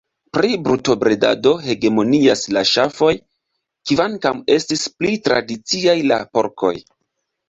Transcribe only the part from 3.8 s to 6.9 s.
kvankam estis pli tradiciaj la porkoj.